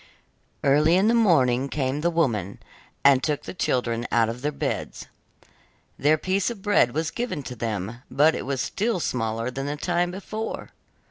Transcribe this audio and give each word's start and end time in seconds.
Early 0.63 0.95
in 0.95 1.09
the 1.09 1.13
morning 1.13 1.69
came 1.69 2.01
the 2.01 2.09
woman, 2.09 2.57
and 3.05 3.21
took 3.21 3.43
the 3.43 3.53
children 3.53 4.07
out 4.11 4.29
of 4.29 4.41
their 4.41 4.51
beds. 4.51 5.05
Their 5.99 6.17
piece 6.17 6.49
of 6.49 6.63
bread 6.63 6.95
was 6.95 7.11
given 7.11 7.43
to 7.43 7.55
them, 7.55 8.01
but 8.09 8.33
it 8.33 8.47
was 8.47 8.61
still 8.61 8.99
smaller 8.99 9.51
than 9.51 9.67
the 9.67 9.75
time 9.77 10.09
before. 10.09 10.71